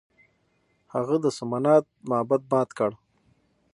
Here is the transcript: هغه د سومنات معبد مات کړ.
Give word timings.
هغه 0.93 1.15
د 1.23 1.25
سومنات 1.37 1.85
معبد 2.09 2.41
مات 2.51 2.69
کړ. 2.77 2.91